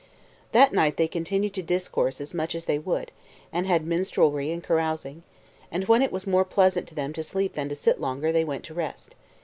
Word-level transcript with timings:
That 0.51 0.73
night 0.73 0.97
they 0.97 1.07
continued 1.07 1.53
to 1.53 1.61
discourse 1.61 2.19
as 2.19 2.33
much 2.33 2.55
as 2.55 2.65
they 2.65 2.79
would, 2.79 3.11
and 3.53 3.67
had 3.67 3.85
minstrelsy 3.85 4.51
and 4.51 4.63
carousing; 4.63 5.21
and 5.69 5.87
when 5.87 6.01
it 6.01 6.11
was 6.11 6.25
more 6.25 6.43
pleasant 6.43 6.87
to 6.87 6.95
them 6.95 7.13
to 7.13 7.21
sleep 7.21 7.53
than 7.53 7.69
to 7.69 7.75
sit 7.75 8.01
longer, 8.01 8.31
they 8.31 8.43
went 8.43 8.63
to 8.63 8.73
rest. 8.73 9.13